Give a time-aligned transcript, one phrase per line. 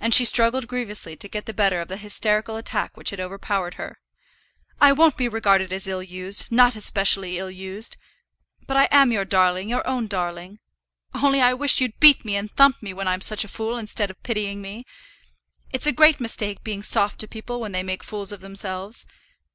[0.00, 3.76] And she struggled grievously to get the better of the hysterical attack which had overpowered
[3.76, 3.98] her.
[4.82, 7.96] "I won't be regarded as ill used; not as specially ill used.
[8.66, 10.58] But I am your darling, your own darling.
[11.14, 14.10] Only I wish you'd beat me and thump me when I'm such a fool, instead
[14.10, 14.84] of pitying me.
[15.72, 19.06] It's a great mistake being soft to people when they make fools of themselves.